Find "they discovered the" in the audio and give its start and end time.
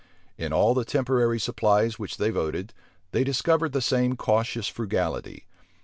3.11-3.83